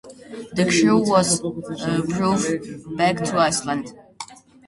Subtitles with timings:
[0.53, 3.93] The crew was brought back to Iceland.